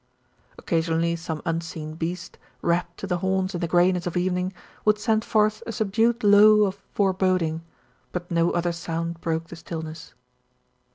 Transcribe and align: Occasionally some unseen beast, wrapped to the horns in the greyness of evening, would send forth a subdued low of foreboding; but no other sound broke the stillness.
Occasionally 0.57 1.15
some 1.15 1.43
unseen 1.45 1.93
beast, 1.93 2.39
wrapped 2.63 2.97
to 3.01 3.05
the 3.05 3.19
horns 3.19 3.53
in 3.53 3.61
the 3.61 3.67
greyness 3.67 4.07
of 4.07 4.17
evening, 4.17 4.51
would 4.83 4.97
send 4.97 5.23
forth 5.23 5.61
a 5.67 5.71
subdued 5.71 6.23
low 6.23 6.63
of 6.65 6.73
foreboding; 6.91 7.61
but 8.11 8.31
no 8.31 8.49
other 8.49 8.71
sound 8.71 9.21
broke 9.21 9.49
the 9.49 9.55
stillness. 9.55 10.15